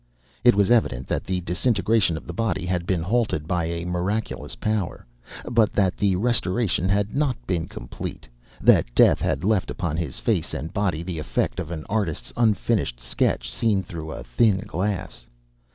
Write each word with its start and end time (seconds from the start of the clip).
It 0.43 0.55
was 0.55 0.71
evident 0.71 1.05
that 1.09 1.25
the 1.25 1.41
disintegration 1.41 2.17
of 2.17 2.25
the 2.25 2.33
body 2.33 2.65
had 2.65 2.87
been 2.87 3.03
halted 3.03 3.47
by 3.47 3.65
a 3.65 3.85
miraculous 3.85 4.55
power, 4.55 5.05
but 5.47 5.73
that 5.73 5.95
the 5.95 6.15
restoration 6.15 6.89
had 6.89 7.15
not 7.15 7.37
been 7.45 7.67
complete; 7.67 8.27
that 8.59 8.91
death 8.95 9.19
had 9.21 9.43
left 9.43 9.69
upon 9.69 9.97
his 9.97 10.17
face 10.19 10.55
and 10.55 10.73
body 10.73 11.03
the 11.03 11.19
effect 11.19 11.59
of 11.59 11.69
an 11.69 11.85
artist's 11.87 12.33
unfinished 12.35 12.99
sketch 12.99 13.53
seen 13.53 13.83
through 13.83 14.11
a 14.11 14.23
thin 14.23 14.63
glass. 14.65 15.27